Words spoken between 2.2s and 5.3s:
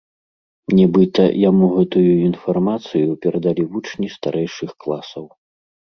інфармацыю перадалі вучні старэйшых класаў.